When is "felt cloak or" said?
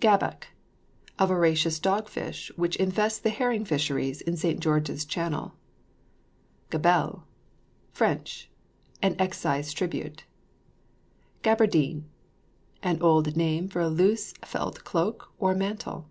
14.44-15.54